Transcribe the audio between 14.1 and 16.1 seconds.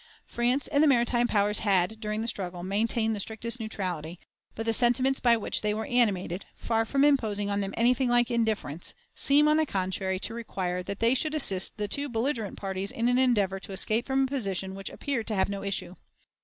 a position which appeared to have no issue.